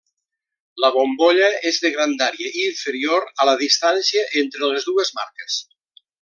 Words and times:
La 0.83 0.87
bombolla 0.95 1.49
és 1.71 1.77
de 1.83 1.91
grandària 1.97 2.53
inferior 2.63 3.29
a 3.45 3.47
la 3.51 3.55
distància 3.61 4.25
entre 4.43 4.71
les 4.73 4.89
dues 4.91 5.13
marques. 5.21 5.61